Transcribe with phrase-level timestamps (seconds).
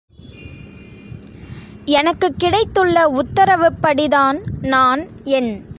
[1.85, 4.37] எனக்குக் கிடைத்துள்ள உத்தரவுப்படி தான்
[4.61, 5.07] நான்
[5.23, 5.53] என்.